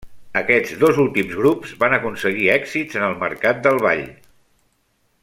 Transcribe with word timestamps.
Aquests 0.39 0.71
dos 0.83 1.01
últims 1.03 1.35
grups 1.41 1.75
van 1.83 1.95
aconseguir 1.99 2.49
èxits 2.57 3.01
en 3.01 3.07
el 3.11 3.15
mercat 3.25 3.63
del 3.69 3.81
ball. 3.85 4.05